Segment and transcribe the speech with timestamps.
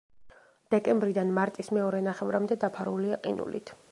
[0.75, 3.75] დეკემბრიდან მარტის მეორე ნახევრამდე დაფარულია ყინულით.